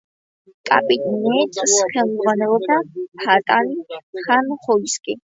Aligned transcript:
კაბინეტს 0.67 1.75
ხელმძღვანელობდა 1.91 2.77
ფატალი 3.25 3.99
ხან 4.23 4.49
ხოისკი. 4.65 5.17